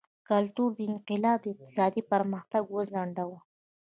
کلتوري 0.29 0.81
انقلاب 0.91 1.39
اقتصادي 1.51 2.01
پرمختګ 2.11 2.63
وځنډاوه. 2.69 3.39